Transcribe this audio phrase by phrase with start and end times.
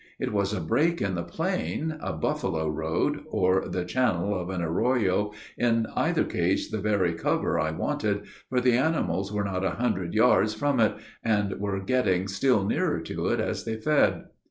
[0.17, 4.59] It was a break in the plain, a buffalo road, or the channel of an
[4.63, 9.69] arroyo, in either case, the very cover I wanted, for the animals were not a
[9.77, 14.23] hundred yards from it; and were getting still nearer to it as they fed.